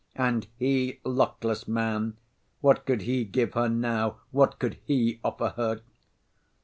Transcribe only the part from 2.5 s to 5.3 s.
what could he give her now, what could he